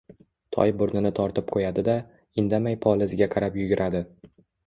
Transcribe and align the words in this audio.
Toy 0.55 0.71
burnini 0.77 1.11
tortib 1.19 1.51
qo‘yadi-da, 1.57 1.95
indamay 2.43 2.79
polizga 2.87 3.29
qarab 3.35 3.61
yuguradi. 3.63 4.05